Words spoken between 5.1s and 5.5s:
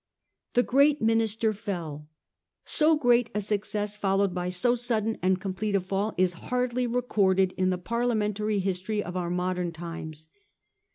and